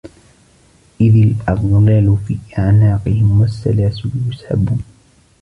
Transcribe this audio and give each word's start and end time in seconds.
إذ 1.01 1.13
الأغلال 1.23 2.17
في 2.27 2.37
أعناقهم 2.59 3.41
والسلاسل 3.41 4.09
يسحبون 4.29 4.83